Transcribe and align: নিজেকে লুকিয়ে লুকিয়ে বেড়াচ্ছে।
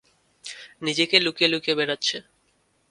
নিজেকে 0.81 1.15
লুকিয়ে 1.19 1.49
লুকিয়ে 1.49 1.75
বেড়াচ্ছে। 1.75 2.17